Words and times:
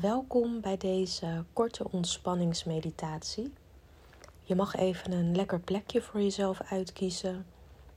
Welkom 0.00 0.60
bij 0.60 0.76
deze 0.76 1.44
korte 1.52 1.90
ontspanningsmeditatie. 1.90 3.52
Je 4.42 4.54
mag 4.54 4.76
even 4.76 5.12
een 5.12 5.36
lekker 5.36 5.60
plekje 5.60 6.02
voor 6.02 6.20
jezelf 6.20 6.60
uitkiezen. 6.60 7.46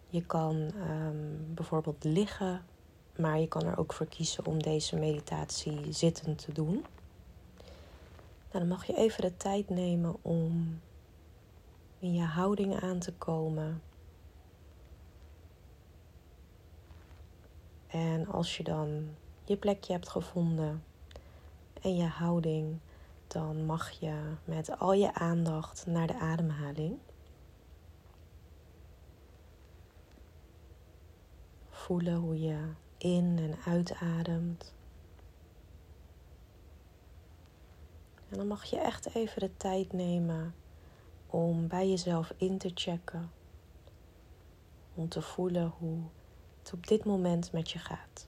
Je 0.07 0.25
kan 0.25 0.55
um, 0.55 1.53
bijvoorbeeld 1.53 2.03
liggen, 2.03 2.65
maar 3.17 3.39
je 3.39 3.47
kan 3.47 3.65
er 3.65 3.77
ook 3.77 3.93
voor 3.93 4.05
kiezen 4.05 4.45
om 4.45 4.61
deze 4.61 4.95
meditatie 4.95 5.91
zittend 5.93 6.37
te 6.45 6.51
doen. 6.51 6.85
Nou, 8.51 8.59
dan 8.59 8.67
mag 8.67 8.85
je 8.85 8.95
even 8.95 9.21
de 9.21 9.37
tijd 9.37 9.69
nemen 9.69 10.15
om 10.21 10.79
in 11.99 12.13
je 12.13 12.25
houding 12.25 12.81
aan 12.81 12.99
te 12.99 13.13
komen. 13.13 13.81
En 17.87 18.27
als 18.27 18.57
je 18.57 18.63
dan 18.63 19.07
je 19.45 19.57
plekje 19.57 19.93
hebt 19.93 20.09
gevonden 20.09 20.83
en 21.81 21.95
je 21.95 22.07
houding, 22.07 22.79
dan 23.27 23.65
mag 23.65 23.89
je 23.89 24.35
met 24.45 24.79
al 24.79 24.93
je 24.93 25.13
aandacht 25.13 25.85
naar 25.85 26.07
de 26.07 26.19
ademhaling. 26.19 26.97
Voelen 31.69 32.15
hoe 32.15 32.39
je 32.39 32.73
in 32.97 33.37
en 33.39 33.55
uitademt. 33.65 34.73
En 38.29 38.37
dan 38.37 38.47
mag 38.47 38.63
je 38.63 38.77
echt 38.77 39.15
even 39.15 39.39
de 39.39 39.57
tijd 39.57 39.93
nemen 39.93 40.55
om 41.27 41.67
bij 41.67 41.89
jezelf 41.89 42.33
in 42.37 42.57
te 42.57 42.71
checken. 42.73 43.31
Om 44.93 45.09
te 45.09 45.21
voelen 45.21 45.73
hoe 45.77 45.99
het 46.59 46.73
op 46.73 46.87
dit 46.87 47.05
moment 47.05 47.51
met 47.51 47.71
je 47.71 47.79
gaat. 47.79 48.27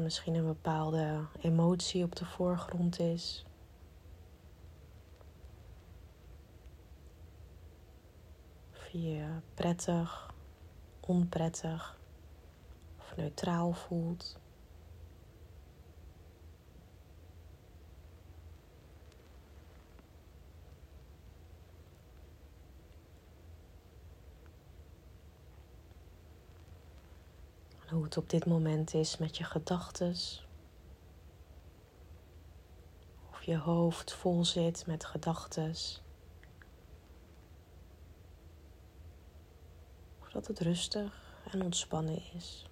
Er 0.00 0.06
misschien 0.06 0.34
een 0.34 0.46
bepaalde 0.46 1.26
emotie 1.40 2.04
op 2.04 2.16
de 2.16 2.24
voorgrond 2.24 2.98
is. 2.98 3.44
Of 8.72 8.88
je 8.92 9.26
prettig, 9.54 10.34
onprettig 11.00 11.98
of 12.98 13.16
neutraal 13.16 13.72
voelt. 13.72 14.38
Hoe 27.90 28.04
het 28.04 28.16
op 28.16 28.30
dit 28.30 28.46
moment 28.46 28.94
is 28.94 29.18
met 29.18 29.36
je 29.36 29.44
gedachten. 29.44 30.14
Of 33.30 33.42
je 33.42 33.56
hoofd 33.56 34.12
vol 34.12 34.44
zit 34.44 34.86
met 34.86 35.04
gedachten. 35.04 35.74
Of 40.20 40.30
dat 40.32 40.46
het 40.46 40.60
rustig 40.60 41.42
en 41.50 41.62
ontspannen 41.62 42.22
is. 42.34 42.64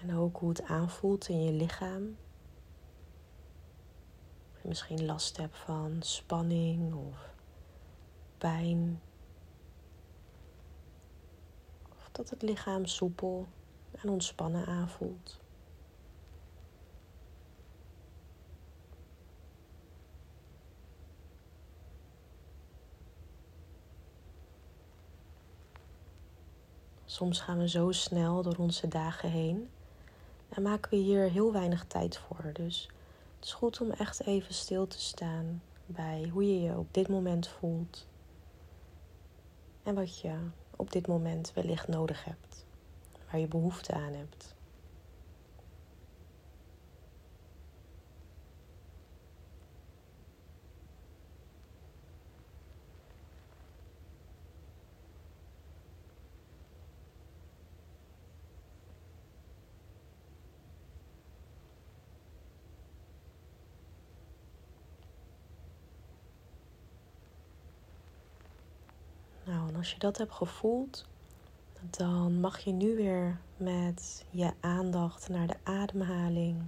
En 0.00 0.16
ook 0.16 0.38
hoe 0.38 0.48
het 0.48 0.62
aanvoelt 0.62 1.28
in 1.28 1.44
je 1.44 1.52
lichaam 1.52 2.16
misschien 4.64 5.04
last 5.04 5.36
hebt 5.36 5.56
van 5.56 5.96
spanning 6.00 6.94
of 6.94 7.30
pijn. 8.38 9.00
Of 11.88 12.08
dat 12.12 12.30
het 12.30 12.42
lichaam 12.42 12.86
soepel 12.86 13.46
en 13.90 14.08
ontspannen 14.08 14.66
aanvoelt. 14.66 15.40
Soms 27.04 27.40
gaan 27.40 27.58
we 27.58 27.68
zo 27.68 27.90
snel 27.90 28.42
door 28.42 28.56
onze 28.56 28.88
dagen 28.88 29.30
heen 29.30 29.70
en 30.48 30.62
maken 30.62 30.90
we 30.90 30.96
hier 30.96 31.30
heel 31.30 31.52
weinig 31.52 31.84
tijd 31.84 32.18
voor. 32.18 32.50
Dus 32.52 32.90
het 33.42 33.50
is 33.50 33.56
goed 33.56 33.80
om 33.80 33.90
echt 33.90 34.26
even 34.26 34.54
stil 34.54 34.86
te 34.86 35.00
staan 35.00 35.62
bij 35.86 36.28
hoe 36.32 36.46
je 36.46 36.60
je 36.60 36.78
op 36.78 36.94
dit 36.94 37.08
moment 37.08 37.48
voelt 37.48 38.06
en 39.82 39.94
wat 39.94 40.20
je 40.20 40.34
op 40.76 40.92
dit 40.92 41.06
moment 41.06 41.52
wellicht 41.54 41.88
nodig 41.88 42.24
hebt, 42.24 42.66
waar 43.30 43.40
je 43.40 43.46
behoefte 43.46 43.92
aan 43.92 44.12
hebt. 44.12 44.51
Nou, 69.44 69.68
en 69.68 69.76
als 69.76 69.92
je 69.92 69.98
dat 69.98 70.18
hebt 70.18 70.32
gevoeld, 70.32 71.08
dan 71.90 72.40
mag 72.40 72.58
je 72.58 72.72
nu 72.72 72.96
weer 72.96 73.40
met 73.56 74.26
je 74.30 74.52
aandacht 74.60 75.28
naar 75.28 75.46
de 75.46 75.56
ademhaling. 75.62 76.62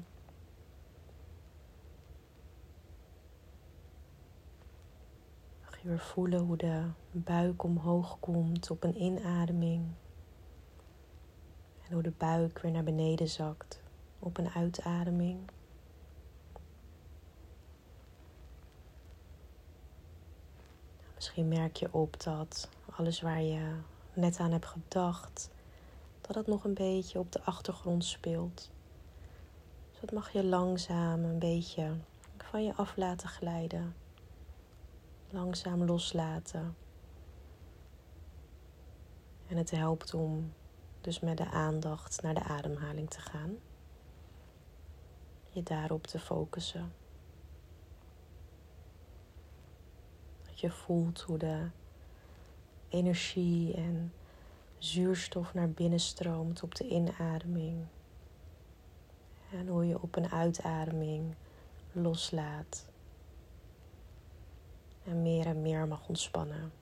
Mag 5.64 5.78
je 5.82 5.88
weer 5.88 5.98
voelen 5.98 6.40
hoe 6.40 6.56
de 6.56 6.82
buik 7.10 7.62
omhoog 7.62 8.16
komt 8.20 8.70
op 8.70 8.84
een 8.84 9.02
inademing. 9.02 9.86
En 11.86 11.92
hoe 11.92 12.02
de 12.02 12.12
buik 12.18 12.58
weer 12.58 12.72
naar 12.72 12.84
beneden 12.84 13.28
zakt 13.28 13.82
op 14.18 14.38
een 14.38 14.50
uitademing. 14.50 15.38
Misschien 21.24 21.48
merk 21.48 21.76
je 21.76 21.88
op 21.90 22.22
dat 22.22 22.68
alles 22.96 23.20
waar 23.20 23.42
je 23.42 23.76
net 24.12 24.38
aan 24.38 24.52
hebt 24.52 24.66
gedacht, 24.66 25.50
dat 26.20 26.34
het 26.34 26.46
nog 26.46 26.64
een 26.64 26.74
beetje 26.74 27.18
op 27.18 27.32
de 27.32 27.42
achtergrond 27.42 28.04
speelt. 28.04 28.70
Dus 29.90 30.00
dat 30.00 30.12
mag 30.12 30.32
je 30.32 30.44
langzaam 30.44 31.24
een 31.24 31.38
beetje 31.38 31.96
van 32.36 32.64
je 32.64 32.74
af 32.74 32.96
laten 32.96 33.28
glijden. 33.28 33.94
Langzaam 35.30 35.84
loslaten. 35.84 36.76
En 39.46 39.56
het 39.56 39.70
helpt 39.70 40.14
om 40.14 40.52
dus 41.00 41.20
met 41.20 41.36
de 41.36 41.50
aandacht 41.50 42.22
naar 42.22 42.34
de 42.34 42.44
ademhaling 42.44 43.10
te 43.10 43.20
gaan. 43.20 43.56
Je 45.50 45.62
daarop 45.62 46.06
te 46.06 46.18
focussen. 46.18 46.92
Je 50.64 50.70
voelt 50.70 51.20
hoe 51.20 51.38
de 51.38 51.66
energie 52.88 53.74
en 53.74 54.12
zuurstof 54.78 55.54
naar 55.54 55.70
binnen 55.70 56.00
stroomt 56.00 56.62
op 56.62 56.74
de 56.74 56.88
inademing. 56.88 57.86
En 59.52 59.68
hoe 59.68 59.86
je 59.86 60.02
op 60.02 60.16
een 60.16 60.30
uitademing 60.30 61.34
loslaat. 61.92 62.86
En 65.04 65.22
meer 65.22 65.46
en 65.46 65.62
meer 65.62 65.88
mag 65.88 66.08
ontspannen. 66.08 66.72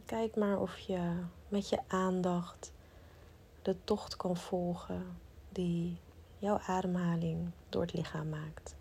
Kijk 0.00 0.36
maar 0.36 0.60
of 0.60 0.78
je 0.78 1.22
met 1.48 1.68
je 1.68 1.78
aandacht 1.88 2.72
de 3.62 3.76
tocht 3.84 4.16
kan 4.16 4.36
volgen 4.36 5.18
die 5.48 5.96
jouw 6.38 6.58
ademhaling 6.58 7.50
door 7.68 7.82
het 7.82 7.92
lichaam 7.92 8.28
maakt. 8.28 8.74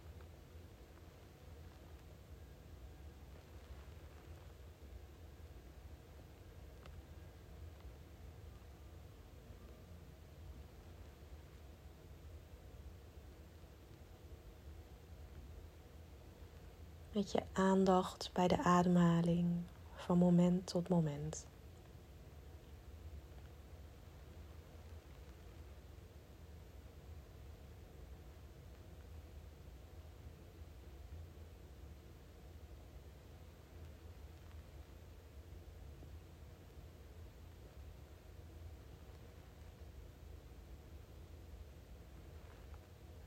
met 17.13 17.31
je 17.31 17.42
aandacht 17.54 18.30
bij 18.34 18.48
de 18.48 18.63
ademhaling 18.63 19.63
van 20.01 20.18
moment 20.18 20.68
tot 20.68 20.89
moment. 20.89 21.45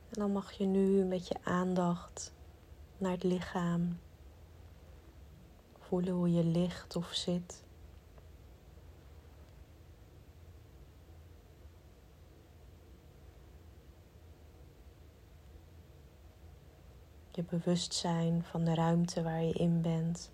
En 0.09 0.21
dan 0.21 0.33
mag 0.33 0.53
je 0.53 0.65
nu 0.65 1.05
met 1.05 1.29
je 1.29 1.35
aandacht 1.43 2.33
naar 2.99 3.11
het 3.13 3.23
lichaam 3.23 3.99
voelen 5.89 6.15
hoe 6.15 6.33
je 6.33 6.45
ligt 6.45 6.97
of 6.97 7.13
zit. 7.13 7.63
Je 17.31 17.43
bewustzijn 17.43 18.45
van 18.45 18.65
de 18.65 18.75
ruimte 18.75 19.23
waar 19.23 19.43
je 19.43 19.53
in 19.53 19.83
bent. 19.83 20.33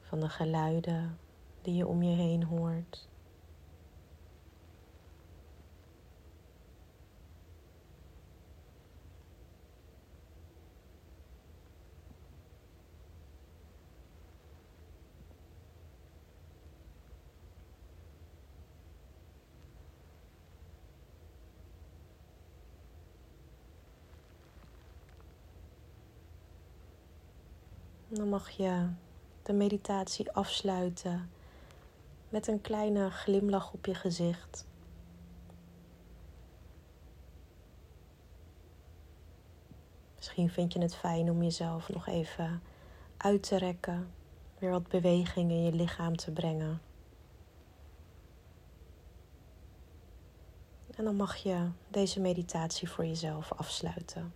Van 0.00 0.20
de 0.20 0.28
geluiden 0.28 1.18
die 1.62 1.74
je 1.74 1.86
om 1.86 2.02
je 2.02 2.16
heen 2.16 2.44
hoort. 2.44 3.08
Dan 28.08 28.28
mag 28.28 28.50
je 28.50 28.88
de 29.42 29.52
meditatie 29.52 30.32
afsluiten 30.32 31.30
met 32.28 32.46
een 32.46 32.60
kleine 32.60 33.10
glimlach 33.10 33.72
op 33.72 33.86
je 33.86 33.94
gezicht. 33.94 34.66
Misschien 40.16 40.50
vind 40.50 40.72
je 40.72 40.80
het 40.80 40.96
fijn 40.96 41.30
om 41.30 41.42
jezelf 41.42 41.88
nog 41.88 42.06
even 42.06 42.62
uit 43.16 43.42
te 43.42 43.56
rekken, 43.56 44.10
weer 44.58 44.70
wat 44.70 44.88
beweging 44.88 45.50
in 45.50 45.62
je 45.62 45.72
lichaam 45.72 46.16
te 46.16 46.30
brengen. 46.30 46.80
En 50.96 51.04
dan 51.04 51.16
mag 51.16 51.36
je 51.36 51.68
deze 51.88 52.20
meditatie 52.20 52.90
voor 52.90 53.06
jezelf 53.06 53.52
afsluiten. 53.52 54.32